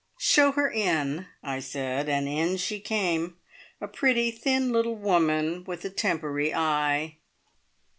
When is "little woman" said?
4.73-5.63